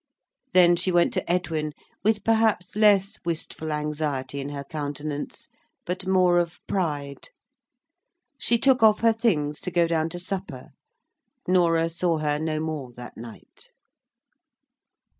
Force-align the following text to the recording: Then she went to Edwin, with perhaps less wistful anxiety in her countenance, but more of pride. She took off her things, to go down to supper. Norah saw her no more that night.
Then 0.53 0.75
she 0.77 0.91
went 0.91 1.13
to 1.13 1.31
Edwin, 1.31 1.73
with 2.03 2.23
perhaps 2.23 2.75
less 2.75 3.19
wistful 3.23 3.71
anxiety 3.71 4.39
in 4.39 4.49
her 4.49 4.63
countenance, 4.63 5.47
but 5.85 6.07
more 6.07 6.39
of 6.39 6.57
pride. 6.65 7.29
She 8.39 8.57
took 8.57 8.81
off 8.81 9.01
her 9.01 9.13
things, 9.13 9.61
to 9.61 9.69
go 9.69 9.85
down 9.85 10.09
to 10.09 10.17
supper. 10.17 10.71
Norah 11.47 11.87
saw 11.87 12.17
her 12.17 12.39
no 12.39 12.59
more 12.59 12.91
that 12.93 13.15
night. 13.15 13.69